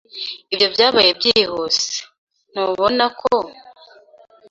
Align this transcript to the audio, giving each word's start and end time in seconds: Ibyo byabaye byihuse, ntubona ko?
Ibyo 0.53 0.67
byabaye 0.73 1.09
byihuse, 1.17 1.91
ntubona 2.51 3.05
ko? 3.19 3.35